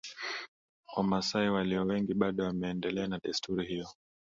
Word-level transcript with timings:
Wamasai 0.95 1.49
walio 1.49 1.85
wengi 1.85 2.13
bado 2.13 2.43
wameendelea 2.43 3.07
na 3.07 3.19
desturi 3.19 3.65
hiyo 3.67 3.87